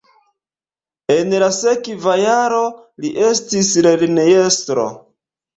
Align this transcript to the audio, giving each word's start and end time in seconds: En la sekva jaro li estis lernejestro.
En 1.15 1.35
la 1.43 1.49
sekva 1.57 2.15
jaro 2.21 2.63
li 3.05 3.13
estis 3.33 3.71
lernejestro. 3.89 4.91